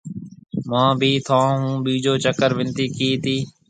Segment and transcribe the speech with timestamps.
[0.69, 3.37] مهون بي ٿَي هون ٻيجو چڪر ونتي ڪِي تي۔